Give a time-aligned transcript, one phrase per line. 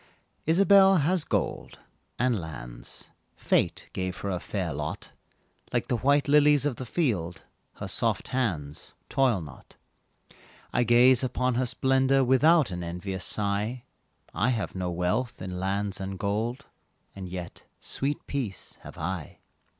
[0.47, 1.77] Isabelle has gold,
[2.17, 5.11] and lands, Fate gave her a fair lot;
[5.71, 7.43] Like the white lilies of the field
[7.75, 9.75] Her soft hands toil not.
[10.73, 13.83] I gaze upon her splendor Without an envious sigh;
[14.33, 16.65] I have no wealth in lands and gold,
[17.15, 19.37] And yet sweet peace have I.